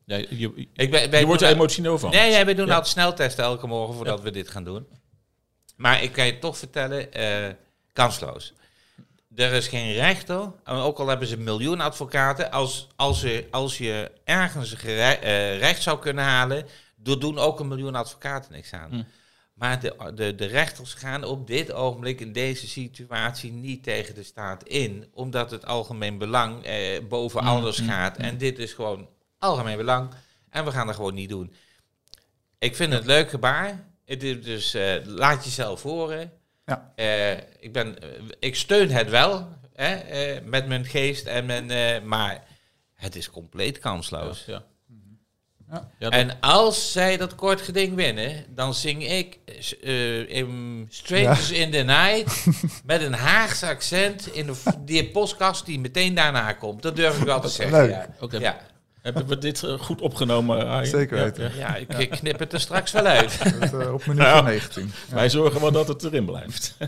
[0.04, 2.10] ja, je, je, ik ben, ben je wordt er emotioneel van.
[2.10, 4.86] Nee, ja, we doen altijd sneltesten elke morgen voordat we dit gaan doen.
[5.76, 7.48] Maar ik kan je toch vertellen, eh,
[7.92, 8.52] kansloos.
[9.34, 13.78] Er is geen rechter, ook al hebben ze een miljoen advocaten, als, als, je, als
[13.78, 18.90] je ergens eh, recht zou kunnen halen, doen ook een miljoen advocaten niks aan.
[18.90, 19.02] Hm.
[19.60, 24.22] Maar de, de, de rechters gaan op dit ogenblik in deze situatie niet tegen de
[24.22, 28.16] staat in, omdat het algemeen belang eh, boven Hm, alles hm, gaat.
[28.16, 30.10] En dit is gewoon algemeen belang
[30.50, 31.52] en we gaan dat gewoon niet doen.
[32.58, 33.84] Ik vind het leuk gebaar.
[34.04, 36.32] Het is dus eh, laat jezelf horen.
[36.66, 36.92] Ja.
[36.96, 42.44] Eh, ik, ben, eh, ik steun het wel hè, met mijn geest en mijn, maar
[42.94, 44.44] het is compleet kansloos.
[44.46, 44.52] Ja.
[44.52, 44.64] Ja.
[45.98, 49.38] Ja, En als zij dat kort geding winnen, dan zing ik
[49.82, 52.44] eh, in Strangers in the Night
[52.84, 56.82] met een Haagse accent in de, die podcast die meteen daarna komt.
[56.82, 57.78] Dat durf ik wel te zeggen.
[58.20, 58.40] Leuk.
[58.40, 58.60] Ja.
[59.02, 60.66] Hebben we dit eh, goed opgenomen?
[60.68, 60.86] Arjen?
[60.90, 61.52] Zeker Ja, weten.
[61.56, 61.76] ja.
[61.76, 63.38] ja, ik, knip het er straks wel uit.
[63.60, 64.40] Dat, eh, op minuut Ja.
[64.40, 64.92] 19.
[65.08, 65.14] Ja.
[65.14, 66.74] Wij zorgen wel dat het erin blijft.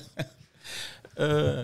[1.14, 1.59] Eh,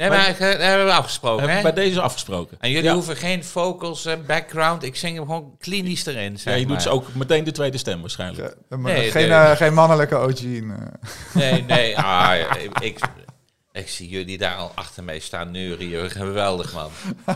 [0.00, 1.62] Nee, maar dat hebben we afgesproken, Hebben hè?
[1.68, 2.56] we bij deze afgesproken.
[2.60, 2.94] En jullie Ja.
[2.94, 4.82] hoeven geen vocals en background.
[4.82, 7.78] Ik zing hem gewoon klinisch erin, Ja, zeg je doet ze ook meteen de tweede
[7.78, 8.56] stem waarschijnlijk.
[8.70, 9.38] Ja, maar Nee, geen, nee.
[9.38, 10.74] eh, geen mannelijke Ogene.
[10.74, 11.34] eh.
[11.34, 11.96] Nee, nee.
[11.98, 12.98] Ah, ja, ik,
[13.72, 16.10] ik, zie jullie daar al achter mij staan neurien.
[16.10, 16.90] Geweldig, man.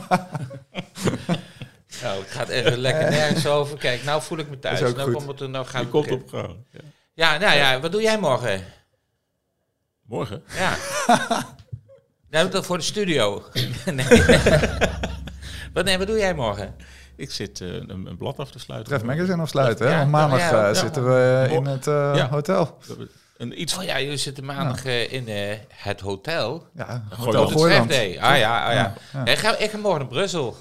[2.03, 3.79] nou, het gaat even lekker nergens over.
[3.79, 4.81] Kijk, nou voel ik me thuis.
[4.81, 5.16] Is ook nou, goed.
[5.16, 6.22] komt het, er- nou Je komt beginnen.
[6.27, 6.57] op gang.
[6.70, 6.81] Ja.
[7.14, 8.64] Ja, nou ja, wat doe jij morgen?
[10.07, 10.42] Morgen?
[10.57, 10.74] Ja.
[12.35, 13.42] Nou, dat voor de studio.
[13.92, 14.07] nee.
[15.73, 16.75] wat, nee, wat doe jij morgen?
[17.16, 18.92] Ik zit eh, een, een blad af te sluiten.
[18.92, 19.92] Tref Magazine afsluiten, hè?
[19.92, 20.75] Ja, Want maandag ja, eh, ja.
[20.75, 21.57] zitten we Ja.
[21.57, 22.29] in het eh, Ja.
[22.29, 22.79] hotel.
[23.37, 26.66] Een iets Oh ja, jullie zitten maandag eh, in eh, het hotel.
[26.77, 27.05] Ja.
[27.16, 27.47] Hotel.
[27.47, 28.18] Trefday.
[28.20, 28.94] Ah ja, ah, ja.
[29.12, 29.25] Ja.
[29.33, 30.57] Ik, ga, ik ga morgen naar Brussel.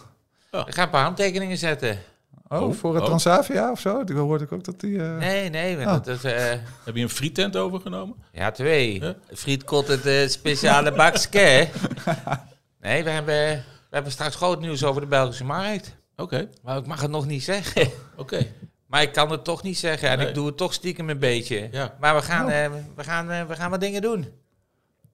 [0.52, 0.68] Ja.
[0.68, 2.00] Ik ga een paar handtekeningen zetten.
[2.48, 3.08] Oh, Oh, voor het oh.
[3.08, 4.04] Transavia of zo?
[4.04, 5.04] Die hoorde ik ook dat die...
[5.04, 5.78] eh, Nee, nee.
[5.78, 5.86] Oh.
[5.86, 6.50] Dat, is, eh,
[6.84, 8.16] Heb je een frietent overgenomen?
[8.32, 9.02] ja, twee.
[9.02, 9.16] Ja.
[9.34, 11.68] Frietkot het eh, speciale bakske.
[12.82, 15.96] nee, we hebben, we hebben straks groot nieuws over de Belgische markt.
[16.16, 17.88] Oké, Maar ik mag het nog niet zeggen.
[18.18, 18.46] oké.
[18.88, 20.10] Maar ik kan het toch niet zeggen.
[20.10, 20.28] En Nee.
[20.28, 21.68] ik doe het toch stiekem een beetje.
[21.72, 21.96] Ja.
[22.00, 22.64] Maar we gaan, Oh.
[22.64, 24.28] eh, we, gaan, we gaan wat dingen doen.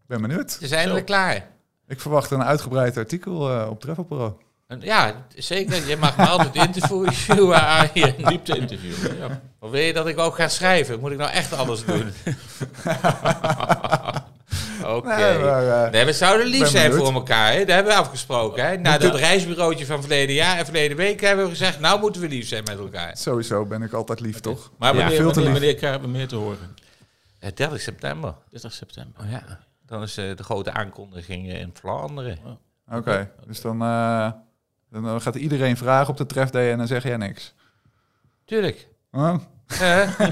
[0.07, 0.51] ben benieuwd.
[0.51, 1.47] Ze zijn eindelijk klaar.
[1.87, 4.25] Ik verwacht een uitgebreid artikel eh, op Travel Pro.
[4.25, 4.37] En
[4.79, 5.87] Ja, zeker.
[5.87, 8.15] Je mag me altijd interviewen, Arjen.
[8.17, 9.17] Diepte interview.
[9.19, 9.41] Ja.
[9.59, 10.99] Of wil je dat ik ook ga schrijven?
[10.99, 12.11] Moet ik nou echt alles doen?
[14.85, 15.15] Oké.
[15.15, 17.51] Nee, eh, Nee, we zouden lief ben zijn voor elkaar.
[17.51, 17.57] Hè?
[17.59, 18.65] Dat hebben we afgesproken.
[18.65, 18.77] Hè?
[18.77, 21.79] Na dat het- reisbureauotje van verleden jaar en verleden week hebben we gezegd...
[21.79, 23.17] nou moeten we lief zijn met elkaar.
[23.17, 24.71] Sowieso ben ik altijd lief, toch?
[24.77, 25.59] Maar Ja, wanneer, veel te wanneer, lief.
[25.61, 26.75] wanneer krijgen we meer te horen?
[27.39, 28.33] Eh, 30 september.
[28.49, 29.21] 30 september.
[29.25, 29.59] Oh, ja.
[29.85, 32.37] Dan is eh, de grote aankondiging in Vlaanderen.
[32.91, 34.31] Oké, dus dan, eh,
[34.91, 37.53] dan eh, gaat iedereen vragen op de trefday en dan zeg jij niks.
[38.45, 38.87] Tuurlijk.
[39.11, 39.35] Huh?
[39.81, 40.09] Eh?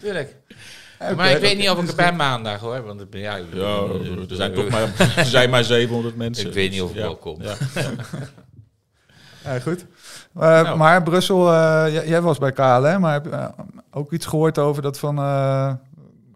[0.00, 0.36] Tuurlijk.
[1.16, 2.82] Maar ik weet niet of ik er ben maandag hoor.
[2.82, 3.76] Want ik ben- ja, ik- Ja,
[4.28, 4.82] er zijn toch maar,
[5.16, 6.46] er zijn maar 700 mensen.
[6.46, 7.42] Ik weet niet of ik Ja, wel kom.
[7.42, 7.54] Ja.
[9.44, 9.86] Ja, goed.
[10.34, 10.76] Eh, Nou.
[10.76, 13.48] Maar Brussel, eh, jij, was bij KLM, maar heb je eh,
[13.90, 15.18] ook iets gehoord over dat van...
[15.18, 15.72] eh,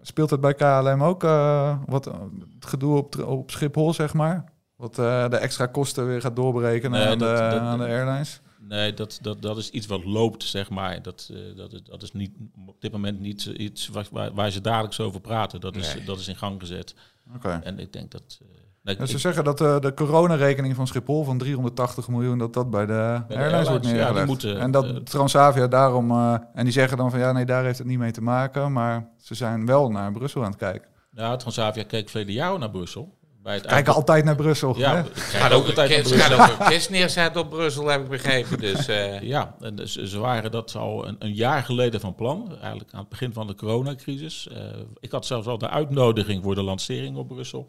[0.03, 2.12] speelt het bij KLM ook, eh, wat eh,
[2.55, 4.45] het gedoe op, op Schiphol, zeg maar?
[4.83, 7.85] Wat eh, de extra kosten weer gaat doorberekenen Nee, aan, dat- de, dat- aan de
[7.85, 8.40] airlines?
[8.68, 11.03] Nee, dat, dat, dat is iets wat loopt, zeg maar.
[11.03, 12.31] Dat, eh, dat, is- dat is niet,
[12.66, 15.61] op dit moment niet iets waar, waar, waar ze dagelijks over praten.
[15.61, 16.95] Dat is, dat is in gang gezet.
[17.35, 17.61] Oké.
[17.64, 18.38] En ik denk dat...
[18.83, 22.71] Ja, ze ik- zeggen dat eh, de coronarekening van Schiphol van 380 miljoen, dat dat
[22.71, 22.92] bij de,
[23.29, 24.27] de airlines, wordt airlines, ja, die neergelegd.
[24.27, 26.11] moeten, en dat Transavia daarom,
[26.55, 29.09] en die zeggen dan van ja, nee, daar heeft het niet mee te maken, maar
[29.18, 30.88] ze zijn wel naar Brussel aan het kijken.
[31.14, 33.14] ja, Transavia keek verleden jaar naar Brussel.
[33.42, 34.78] Bij het Kijken altijd naar Brussel.
[34.78, 35.02] Ja, hè?
[35.14, 36.18] gaat ook altijd naar Brussel.
[36.37, 38.59] gaat ook een kist neerzetten op Brussel, heb ik begrepen.
[38.59, 42.57] Dus eh, Ja, en dus, ze waren dat al een, een jaar geleden van plan.
[42.61, 44.48] Eigenlijk aan het begin van de coronacrisis.
[44.48, 44.59] Eh,
[45.00, 47.68] ik had zelfs al de uitnodiging voor de lancering op Brussel.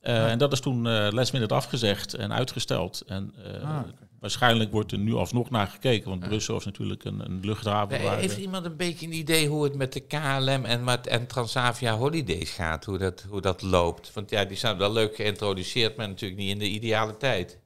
[0.00, 3.02] Eh, En dat is toen eh last minute afgezegd en uitgesteld.
[3.06, 3.78] En eh, Ah,
[4.26, 6.08] waarschijnlijk wordt er nu alsnog naar gekeken.
[6.08, 8.02] Want Brussel is natuurlijk een, een luchthaven.
[8.02, 11.26] waar, heeft iemand een beetje een idee hoe het met de KLM en, met, en
[11.26, 12.84] Transavia Holidays gaat?
[12.84, 14.12] Hoe dat, hoe dat loopt?
[14.12, 17.58] Want ja, die zijn wel leuk geïntroduceerd, maar natuurlijk niet in de ideale tijd.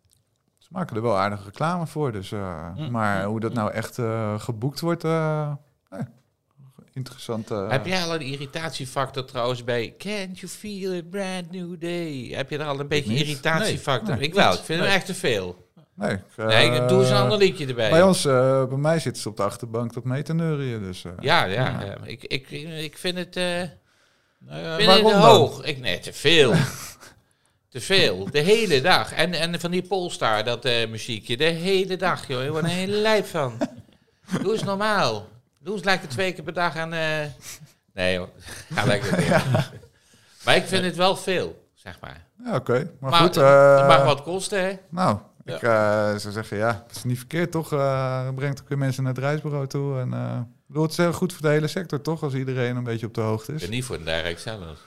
[0.58, 2.90] Ze maken er wel aardig reclame voor, dus, eh, Mm.
[2.90, 5.52] maar hoe dat nou echt eh, geboekt wordt, eh,
[5.90, 6.02] nee,
[6.92, 7.50] interessant.
[7.50, 7.70] eh.
[7.70, 12.28] Heb jij al een irritatiefactor trouwens bij Can't you feel a brand new day?
[12.34, 14.14] Heb je er al een beetje irritatiefactor?
[14.16, 15.68] Nee, ik wel, ik vind hem echt te veel.
[16.00, 17.90] Nee, ik, eh, Nee, doe eens een ander liedje erbij.
[17.90, 21.04] Bij ons, eh, bij mij zitten ze op de achterbank tot mee te neurien, dus...
[21.04, 21.96] eh, Ja, ja, ja.
[22.04, 22.50] Ik, ik,
[22.84, 23.44] ik vind het, eh
[24.38, 25.20] nou ja, vind het dan?
[25.20, 25.64] hoog.
[25.64, 26.52] Ik, nee, te veel.
[27.68, 28.30] te veel.
[28.30, 29.12] De hele dag.
[29.12, 31.36] En, en van die Polestar, dat eh, muziekje.
[31.36, 32.42] De hele dag, joh.
[32.42, 33.52] Je wordt er een hele lijp van.
[34.42, 35.28] Doe eens normaal.
[35.58, 36.92] Doe eens lekker twee keer per dag aan...
[36.92, 37.26] eh,
[37.94, 38.28] Nee, joh.
[38.74, 39.42] Ga lekker door.
[40.44, 42.24] Maar ik vind het wel veel, zeg maar.
[42.44, 42.90] ja, oké.
[43.00, 44.72] Maar, Maar goed, het eh, mag wat kosten, hè?
[44.88, 45.18] nou,
[45.54, 47.72] ik eh, zou zeggen, ja, het is niet verkeerd, toch?
[47.72, 49.98] Eh brengt ook weer mensen naar het reisbureau toe.
[49.98, 52.22] En, eh, ik bedoel, het is heel goed voor de hele sector, toch?
[52.22, 53.60] Als iedereen een beetje op de hoogte is.
[53.60, 54.78] ben niet voor een direct zelf.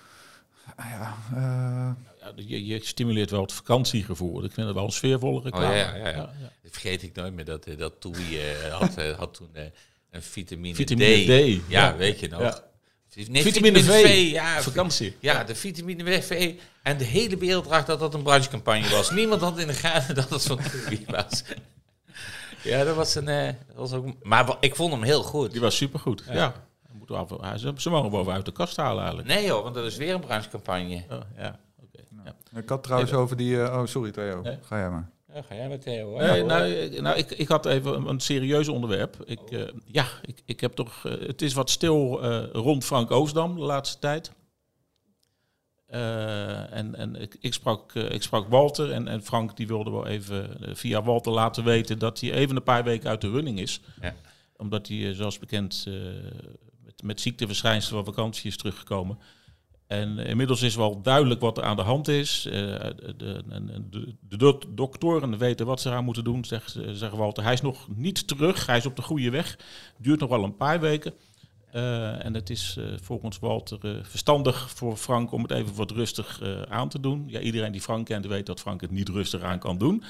[0.77, 4.43] Nou ja, eh, ja, je, je stimuleert wel het vakantiegevoel.
[4.43, 5.65] Ik vind het wel een sfeervolle reclame.
[5.65, 6.15] Oh, ja, ja, ja.
[6.15, 6.51] ja.
[6.63, 7.45] Dat vergeet ik nooit meer.
[7.45, 9.63] Dat, dat Toei eh, had, had toen eh,
[10.11, 11.25] een vitamine, Vitamine D.
[11.25, 11.95] D, Ja, ja.
[11.95, 12.63] weet je nog.
[13.15, 14.31] Nee, Vitamine V.
[14.31, 15.15] Ja, Vakantie.
[15.19, 16.53] Ja, de vitamine V.
[16.83, 19.11] En de hele wereld dacht dat dat een branchecampagne was.
[19.19, 21.43] Niemand had in de gaten dat het van Toei was.
[22.63, 23.27] ja, dat was een...
[23.27, 25.51] eh, dat was ook, maar ik vond hem heel goed.
[25.51, 26.23] Die was supergoed.
[26.27, 26.33] Ja.
[26.33, 26.53] Ja.
[26.91, 29.27] Moeten we af- Ze, ze mogen boven uit de kast halen eigenlijk.
[29.27, 31.03] Nee joh, want dat is weer een branchecampagne.
[31.09, 32.03] Oh, ja, oké.
[32.25, 32.59] ja.
[32.59, 33.61] ik had trouwens over die...
[33.63, 34.41] eh, oh, sorry Theo.
[34.41, 34.57] Nee.
[34.61, 35.09] Ga jij maar.
[35.33, 36.09] Ja, ga jij met Theo.
[36.09, 36.21] hoor.
[36.21, 39.17] Nee, nou, ik- nou ik, ik had even een, een serieus onderwerp.
[39.25, 41.05] Ik, eh, ja, ik, ik heb toch.
[41.05, 44.31] eh, het is wat stil eh, rond Frank Oosdam de laatste tijd.
[45.87, 50.57] en en ik, ik, sprak, ik sprak Walter en, en Frank die wilde wel even
[50.77, 53.81] via Walter laten weten dat hij even een paar weken uit de running is.
[54.01, 54.15] Ja.
[54.57, 55.87] Omdat hij, zoals bekend,
[56.83, 59.17] met, met ziekteverschijnselen van vakantie is teruggekomen.
[59.87, 62.45] En inmiddels is wel duidelijk wat er aan de hand is.
[62.45, 63.43] Uh, de, de,
[63.89, 67.43] de, de, doktoren weten wat ze aan moeten doen, zegt, zegt Walter.
[67.43, 69.57] Hij is nog niet terug, hij is op de goede weg.
[69.97, 71.13] Duurt nog wel een paar weken.
[71.75, 76.41] Uh, en het is uh, volgens Walter verstandig voor Frank om het even wat rustig
[76.69, 77.23] aan te doen.
[77.27, 80.03] Ja, iedereen die Frank kent weet dat Frank het niet rustig aan kan doen.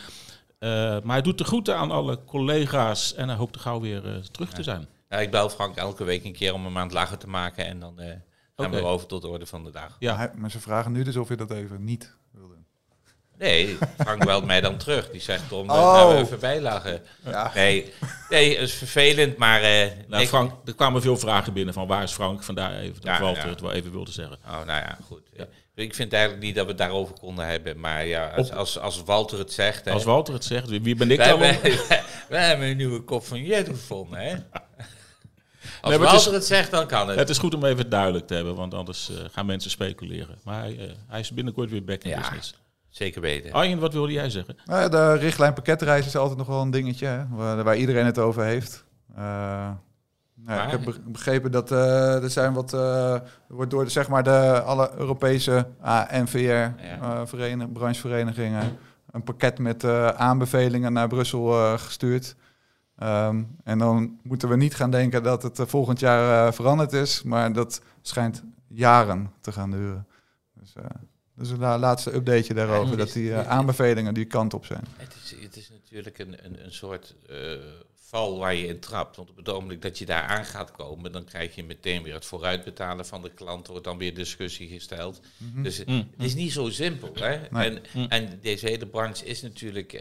[0.59, 4.53] maar hij doet de groeten aan alle collega's en hij hoopt er gauw weer terug
[4.53, 4.87] te zijn.
[5.09, 7.65] Ja, ik bel Frank elke week een keer om hem aan het lachen te maken
[7.65, 7.99] en dan
[8.55, 9.95] gaan we over tot de orde van de dag.
[9.99, 12.65] Ja, maar ze vragen nu dus of je dat even niet wil doen.
[13.37, 15.11] Nee, Frank belt mij dan terug.
[15.11, 15.93] Die zegt om oh.
[15.93, 17.01] nou even bijlachen.
[17.25, 17.51] Ja.
[17.55, 17.93] Nee,
[18.29, 19.63] nee, het is vervelend, maar...
[19.63, 22.43] Uh, nou, Frank, er kwamen veel vragen binnen van waar is Frank?
[22.43, 24.37] Vandaar even dat ja, Walter het wel even wilde zeggen.
[24.45, 25.21] Oh, nou ja, goed.
[25.33, 25.45] Ja.
[25.75, 27.79] Ik vind eigenlijk niet dat we het daarover konden hebben.
[27.79, 29.87] Maar ja, als, als, als Walter het zegt...
[29.87, 31.39] Als Walter het zegt, wie ben ik dan?
[31.39, 31.59] Wij,
[32.29, 34.35] wij, hebben een nieuwe kop van Jet gevonden, hè?
[35.81, 37.19] Als nee, het, zegt, dan kan het.
[37.19, 40.37] Het is goed om even duidelijk te hebben, want anders uh, gaan mensen speculeren.
[40.43, 42.55] Maar hij, uh, hij, is binnenkort weer back in ja, business.
[42.89, 43.51] Zeker weten.
[43.51, 44.57] Arjen, wat wilde jij zeggen?
[44.65, 48.19] Nou, de richtlijn pakketreis is altijd nog wel een dingetje hè, waar, waar, iedereen het
[48.19, 48.85] over heeft.
[49.11, 49.17] Uh,
[50.35, 52.71] nou, ik heb begrepen dat er zijn wat
[53.47, 56.67] wordt door de, zeg maar de alle Europese ANVR ja.
[57.73, 58.77] brancheverenigingen
[59.11, 62.35] een pakket met aanbevelingen naar Brussel gestuurd.
[63.01, 66.93] Um, en dan moeten we niet gaan denken dat het uh, volgend jaar uh, veranderd
[66.93, 70.07] is, maar dat schijnt jaren te gaan duren.
[70.53, 70.85] Dus, uh,
[71.35, 74.83] dus een laatste updateje daarover, dat die aanbevelingen die kant op zijn.
[74.97, 77.15] Het is, het is natuurlijk een, een, een soort
[77.95, 79.15] val waar je in trapt.
[79.15, 82.13] Want op het ogenblik dat je daar aan gaat komen, dan krijg je meteen weer
[82.13, 85.21] het vooruitbetalen van de klant, wordt dan weer discussie gesteld.
[85.37, 85.63] Mm -hmm.
[85.63, 86.07] Dus mm.
[86.17, 87.11] het is niet zo simpel.
[87.13, 87.39] Hè?
[87.49, 87.69] Nee.
[87.69, 88.05] En, mm.
[88.09, 89.93] en deze hele branche is natuurlijk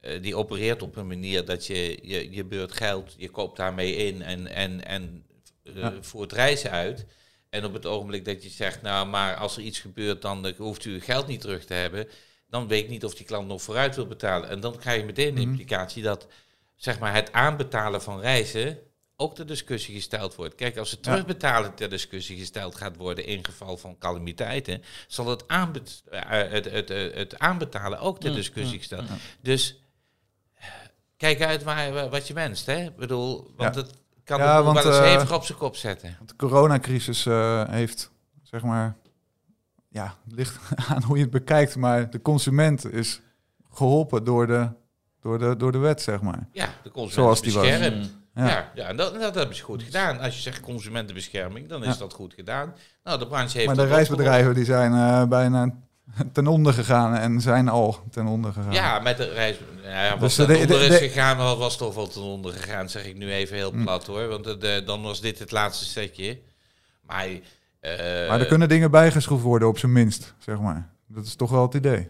[0.00, 3.94] eh, die opereert op een manier dat je, je je beurt geld, je koopt daarmee
[3.94, 5.24] in en, en, en
[5.64, 7.06] uh, voert reizen uit.
[7.50, 10.84] En op het ogenblik dat je zegt, nou, maar als er iets gebeurt, dan hoeft
[10.84, 12.08] u uw geld niet terug te hebben.
[12.48, 14.48] Dan weet ik niet of die klant nog vooruit wil betalen.
[14.48, 15.50] En dan krijg je meteen de mhm.
[15.50, 16.26] implicatie dat
[16.76, 18.78] zeg maar, het aanbetalen van reizen
[19.16, 20.54] ook ter discussie gesteld wordt.
[20.54, 25.48] Kijk, als het terugbetalen ter discussie gesteld gaat worden in geval van calamiteiten, zal het,
[25.48, 29.04] aanbet het, het, het, het, aanbetalen ook ter discussie gesteld.
[29.40, 29.80] Dus
[31.18, 32.66] kijk uit waar, wat je wenst.
[32.66, 32.84] Hè?
[32.84, 33.90] Ik bedoel, want het
[34.24, 36.14] kan ja, want, wel eens uh, even op zijn kop zetten.
[36.16, 38.10] Want de coronacrisis uh, heeft,
[38.42, 38.96] zeg maar,
[39.88, 43.20] ja, ligt aan hoe je het bekijkt, maar de consument is
[43.70, 44.68] geholpen door de,
[45.20, 46.48] door de, door de wet, zeg maar.
[46.52, 48.16] Ja, de consument Zoals die beschermd.
[48.34, 48.48] Was.
[48.48, 50.20] Ja, ja, en dat, dat hebben ze goed gedaan.
[50.20, 52.74] Als je zegt consumentenbescherming, dan is dat goed gedaan.
[53.04, 53.66] Nou, de branche heeft.
[53.66, 55.74] Maar de reisbedrijven die zijn uh, bijna
[56.32, 58.72] ten onder gegaan en zijn al ten onder gegaan.
[58.72, 59.56] Ja, met de reis.
[59.82, 63.16] Ja, wat dus ten onder is gegaan, was toch wel ten onder gegaan, zeg ik
[63.16, 63.82] nu even heel mm.
[63.82, 64.28] plat hoor.
[64.28, 66.40] Want de, dan was dit het laatste setje.
[67.00, 67.38] Maar, uh,
[68.28, 70.88] maar er kunnen dingen bijgeschroefd worden, op zijn minst, zeg maar.
[71.06, 72.08] Dat is toch wel het idee.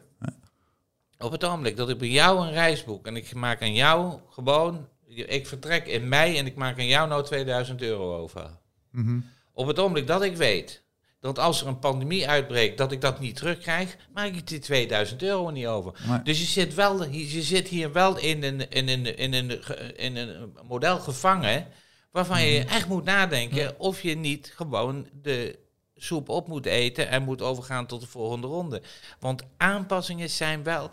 [1.19, 4.19] Op het ogenblik dat ik bij jou een reis boek en ik maak aan jou
[4.31, 4.89] gewoon.
[5.07, 8.51] Ik vertrek in mei en ik maak aan jou nou 2000 euro over.
[8.91, 10.83] Mm Op het ogenblik dat ik weet
[11.21, 15.23] dat als er een pandemie uitbreekt, dat ik dat niet terugkrijg, maak ik die 2000
[15.23, 15.93] euro niet over.
[16.25, 19.51] Dus je zit, wel, je zit hier wel in een, in een, in een,
[19.97, 21.67] in een model gevangen,
[22.11, 22.69] waarvan je mhm.
[22.69, 25.59] echt moet nadenken of je niet gewoon de
[25.97, 28.83] soep op moet eten en moet overgaan tot de volgende ronde.
[29.21, 30.91] Want aanpassingen zijn wel.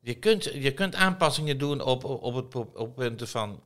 [0.00, 3.62] Je kunt, je kunt aanpassingen doen op, op, het op punten van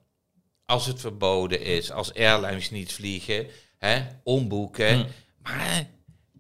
[0.64, 3.46] als het verboden is, als airlines niet vliegen,
[3.78, 5.06] hè, omboeken.
[5.56, 5.86] Maar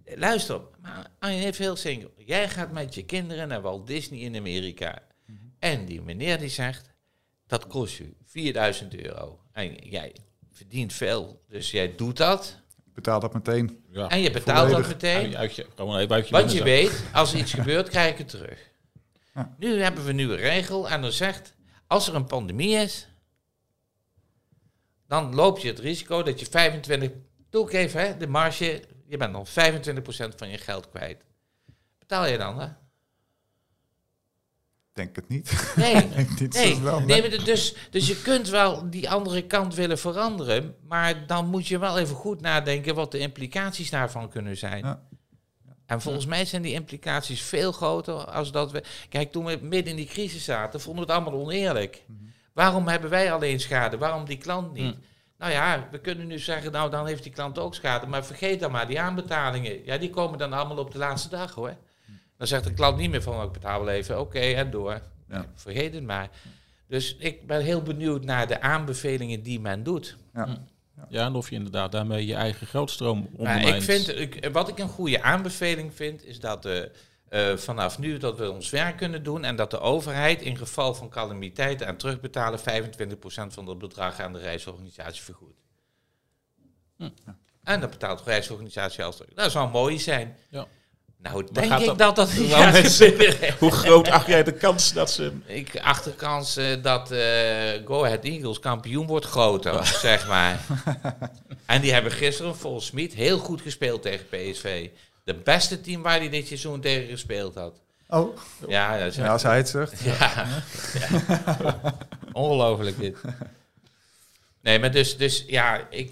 [0.04, 2.12] luister, maar even heel simpel.
[2.16, 5.02] Jij gaat met je kinderen naar Walt Disney in Amerika.
[5.26, 5.38] Mhm.
[5.58, 6.90] En die meneer die zegt,
[7.46, 9.40] dat kost je 4000 euro.
[9.52, 10.16] En jij
[10.52, 12.58] verdient veel, dus jij doet dat.
[12.94, 13.84] Betaalt dat meteen.
[13.90, 14.08] Ja.
[14.08, 15.36] En je betaalt dat meteen.
[15.36, 15.66] Uit je,
[16.30, 18.70] Want je weet, als er iets gebeurt, krijg ik het terug.
[19.34, 19.54] Ja.
[19.58, 21.54] Nu hebben we een nieuwe regel en dan zegt,
[21.86, 23.08] als er een pandemie is,
[25.06, 27.10] dan loop je het risico dat je 25
[27.50, 31.24] Doe ik even, hè, de marge, je bent dan 25% van je geld kwijt.
[31.98, 32.68] Betaal je dan, hè?
[34.92, 35.72] Denk het niet.
[35.76, 36.76] Nee, niet nee.
[37.04, 41.78] nee dus, dus je kunt wel die andere kant willen veranderen, maar dan moet je
[41.78, 44.84] wel even goed nadenken wat de implicaties daarvan kunnen zijn.
[44.84, 45.02] Ja.
[45.86, 48.82] En volgens mij zijn die implicaties veel groter als dat we.
[49.08, 52.04] Kijk, toen we midden in die crisis zaten, vonden we het allemaal oneerlijk.
[52.06, 52.18] Mhm.
[52.52, 53.98] Waarom hebben wij alleen schade?
[53.98, 54.94] Waarom die klant niet?
[54.94, 55.02] Mhm.
[55.40, 58.06] Nou ja, we kunnen nu zeggen, nou dan heeft die klant ook schade.
[58.06, 61.54] Maar vergeet dan maar, die aanbetalingen, ja, die komen dan allemaal op de laatste dag
[61.54, 61.76] hoor.
[62.36, 65.00] Dan zegt de klant niet meer van, oh, ik betaal wel even, oké, en door.
[65.28, 65.46] Ja.
[65.54, 66.28] Vergeet het maar.
[66.88, 70.16] Dus ik ben heel benieuwd naar de aanbevelingen die men doet.
[70.34, 70.58] Ja.
[71.08, 73.76] Ja, en of je inderdaad daarmee je eigen geldstroom Maar ondermijnt.
[73.76, 76.90] ik vind, ik, wat ik een goede aanbeveling vind, is dat de,
[77.30, 80.94] eh, vanaf nu dat we ons werk kunnen doen en dat de overheid in geval
[80.94, 82.62] van calamiteiten aan terugbetalen 25%
[83.52, 85.60] van het bedrag aan de reisorganisatie vergoedt.
[86.96, 87.08] Hm.
[87.64, 89.34] En dat betaalt de reisorganisatie als terug.
[89.34, 90.36] Dat zou mooi zijn.
[90.48, 90.66] Ja.
[91.22, 93.52] Nou, denk ik dat- dat dat Nou.
[93.58, 95.32] Hoe groot acht jij de kans dat ze...
[95.46, 100.60] Ik acht de kans eh, dat eh, Go Ahead Eagles kampioen wordt groter, zeg maar.
[101.66, 104.88] en die hebben gisteren volgens Smit heel goed gespeeld tegen PSV.
[105.34, 107.80] De beste team waar hij dit seizoen tegen gespeeld had.
[108.08, 108.36] Oh,
[108.68, 110.00] Ja, dat is ja, als hij het zegt.
[110.00, 110.46] ja.
[110.98, 111.14] Ja.
[112.32, 113.16] Ongelooflijk dit.
[114.62, 116.10] Nee, maar dus, dus ja, ik,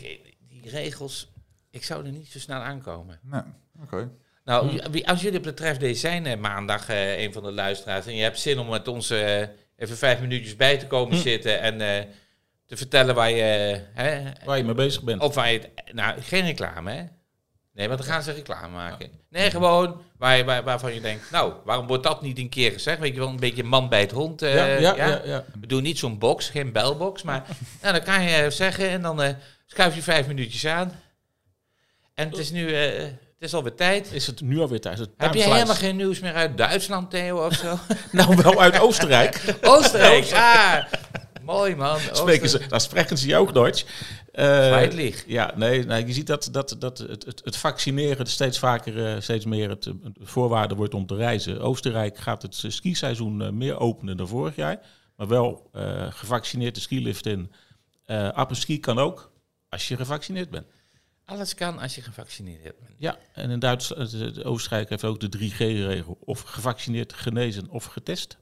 [0.48, 1.32] die regels,
[1.70, 3.18] ik zou er niet zo snel aankomen.
[3.22, 3.40] Nee,
[3.82, 4.10] oké.
[4.44, 7.52] Nou, wie- als jullie op de Tref Day zijn eh, maandag, eh, een van de
[7.52, 9.40] luisteraars, en je hebt zin om met ons eh,
[9.76, 12.04] even vijf minuutjes bij te komen zitten en eh,
[12.66, 15.20] te vertellen waar je, hè, Waar je mee bezig bent.
[15.22, 15.60] of waar je,
[15.92, 17.04] nou, geen reclame, hè?
[17.78, 19.10] Nee, want dan gaan ze reclame maken.
[19.30, 22.98] Nee, gewoon waar waar, waarvan je denkt, nou, waarom wordt dat niet een keer gezegd?
[22.98, 24.42] Weet je wel, een beetje man bij het hond.
[24.42, 25.20] eh, ja, ja, ja?
[25.24, 25.44] ja.
[25.60, 27.44] We doen niet zo'n box, geen belbox, maar
[27.82, 29.34] nou, dan kan je zeggen en dan eh,
[29.66, 31.00] schuif je vijf minuutjes aan.
[32.14, 34.12] En het is nu, eh, het is alweer tijd.
[34.12, 34.98] Is het nu alweer tijd?
[35.16, 37.78] Heb je helemaal geen nieuws meer uit Duitsland, Theo, of zo?
[38.12, 39.42] Nou, wel uit Oostenrijk.
[39.62, 40.84] Oostenrijk, ah,
[41.42, 41.98] mooi man.
[42.12, 43.86] Spreken ze, daar spreken ze ook Duits.
[44.44, 45.24] Feitlich.
[45.26, 49.20] ja, nee, nee, je ziet dat, dat, dat het, het, het vaccineren steeds vaker, eh,
[49.20, 51.60] steeds meer het, eh, voorwaarde wordt om te reizen.
[51.60, 54.80] Oostenrijk gaat het skiseizoen eh, meer openen dan vorig jaar.
[55.16, 55.70] Maar wel
[56.10, 57.52] gevaccineerd de skilift in.
[58.04, 59.32] Eh apres-ski kan ook,
[59.68, 60.66] als je gevaccineerd bent.
[61.24, 62.94] Alles kan als je gevaccineerd bent.
[62.96, 66.18] Ja, en in Duitsland, Oostenrijk heeft ook de 3G-regel.
[66.20, 68.38] Of gevaccineerd, genezen of getest.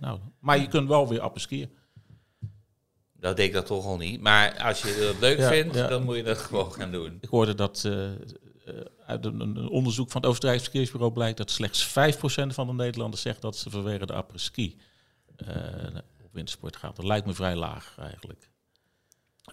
[0.00, 1.70] Nou, maar je kunt wel weer apres-skiën.
[3.20, 4.20] Dat deed ik dat toch al niet.
[4.20, 5.86] Maar als je dat leuk Ja, vindt, ja.
[5.86, 7.18] dan moet je dat gewoon gaan doen.
[7.20, 8.14] Ik hoorde dat eh, eh,
[9.06, 11.90] uit een, een onderzoek van het Oostenrijkse verkeersbureau blijkt dat slechts 5%
[12.46, 14.76] van de Nederlanders zegt dat ze vanwege de apres-ski
[15.36, 15.46] eh,
[16.24, 16.92] op wintersport gaan.
[16.94, 18.50] Dat lijkt me vrij laag eigenlijk.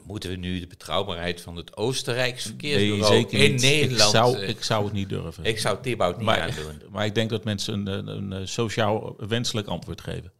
[0.03, 3.55] Moeten we nu de betrouwbaarheid van het Oostenrijkse verkeersbureau zeker in.
[3.55, 4.13] Nederland...
[4.13, 5.43] Ik zou, ik zou het niet durven.
[5.43, 6.81] ik zou Thibaut niet maar, aandoen.
[6.91, 10.31] maar ik denk dat mensen een, een, een sociaal wenselijk antwoord geven.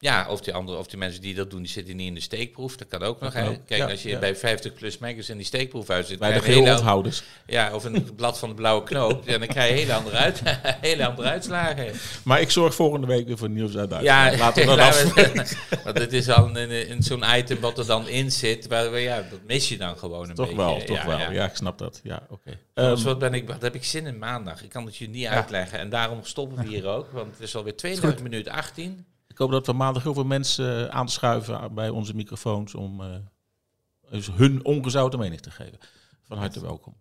[0.00, 2.20] Ja, of die, andere, of die mensen die dat doen, die zitten niet in de
[2.20, 2.76] steekproef.
[2.76, 3.32] Dat kan ook nog.
[3.32, 3.58] Hè?
[3.66, 4.18] Kijk, ja, als je ja.
[4.18, 6.18] bij 50 plus magazine die steekproef uitzit...
[6.18, 7.22] Bij de geelhouders.
[7.46, 9.28] Ja, of een blad van de blauwe knoop.
[9.28, 10.42] Ja, dan krijg je hele andere, uit,
[10.80, 11.92] hele andere uitslagen.
[12.22, 14.32] Maar ik zorg volgende week weer voor nieuws uit Duitsland.
[14.32, 15.84] Ja, Laten we dat af.
[15.84, 18.66] Want het is al in, in zo'n item wat er dan in zit.
[18.66, 20.62] Waar, ja, dat mis je dan gewoon een Toch beetje.
[20.62, 21.18] wel, toch wel.
[21.18, 21.44] Ja.
[21.44, 22.00] ik snap dat.
[22.02, 22.58] Ja, oké.
[22.74, 24.62] Dus Ehm, wat, ben ik, wat heb ik zin in maandag?
[24.62, 25.78] Ik kan het je niet uitleggen.
[25.78, 27.10] En daarom stoppen we hier ook.
[27.10, 29.06] Want het is alweer 32 minuten 18.
[29.38, 34.26] Ik hoop dat we maandag heel veel mensen eh, aanschuiven bij onze microfoons om eh,
[34.32, 35.78] hun ongezouten mening te geven.
[36.22, 36.94] Van harte welkom.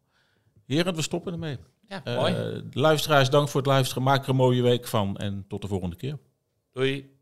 [0.65, 1.57] Heren, we stoppen ermee.
[1.87, 2.63] Ja, Eh, mooi.
[2.71, 4.03] luisteraars, dank voor het luisteren.
[4.03, 6.17] Maak er een mooie week van en tot de volgende keer.
[6.71, 7.16] Doei.